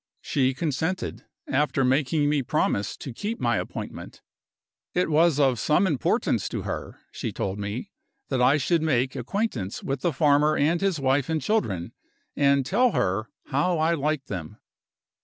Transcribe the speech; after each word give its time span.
She 0.23 0.55
consented, 0.55 1.25
after 1.47 1.85
making 1.85 2.27
me 2.27 2.41
promise 2.41 2.97
to 2.97 3.13
keep 3.13 3.39
my 3.39 3.57
appointment. 3.57 4.23
It 4.95 5.11
was 5.11 5.39
of 5.39 5.59
some 5.59 5.85
importance 5.85 6.49
to 6.49 6.63
her, 6.63 7.01
she 7.11 7.31
told 7.31 7.59
me, 7.59 7.91
that 8.29 8.41
I 8.41 8.57
should 8.57 8.81
make 8.81 9.15
acquaintance 9.15 9.83
with 9.83 10.01
the 10.01 10.11
farmer 10.11 10.57
and 10.57 10.81
his 10.81 10.99
wife 10.99 11.29
and 11.29 11.39
children, 11.39 11.93
and 12.35 12.65
tell 12.65 12.93
her 12.93 13.29
how 13.49 13.77
I 13.77 13.93
liked 13.93 14.25
them. 14.25 14.57